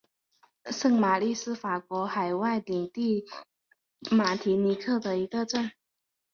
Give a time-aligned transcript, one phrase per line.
[0.71, 3.23] 圣玛丽是法国海外领地
[4.09, 5.71] 马提尼克的一个镇。